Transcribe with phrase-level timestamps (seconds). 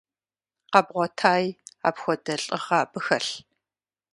[0.71, 1.47] Къэбгъуэтаи,
[1.87, 3.33] апхуэдэ лӀыгъэ абы хэлъ?